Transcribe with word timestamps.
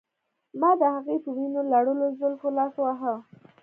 ما 0.59 0.69
د 0.79 0.81
هغې 0.95 1.17
په 1.23 1.29
وینو 1.37 1.61
لړلو 1.71 2.05
زلفو 2.19 2.49
لاس 2.57 2.73
واهه 2.79 3.13